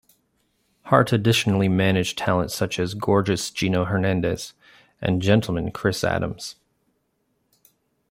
Hart 0.85 1.13
additionally 1.13 1.69
managed 1.69 2.17
talent 2.17 2.49
such 2.49 2.79
as 2.79 2.95
"Gorgeous" 2.95 3.51
Gino 3.51 3.85
Hernandez 3.85 4.55
and 4.99 5.21
Gentleman 5.21 5.69
Chris 5.69 6.03
Adams. 6.03 6.55